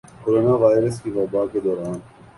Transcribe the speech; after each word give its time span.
corona 0.23 0.53
virus 0.61 0.95
کی 1.01 1.09
وبا 1.15 1.41
کے 1.51 1.59
دوران 1.65 1.97